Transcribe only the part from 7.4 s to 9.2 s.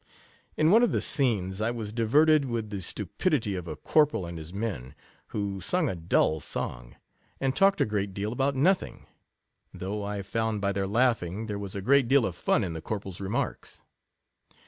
talked a great deal about nothing: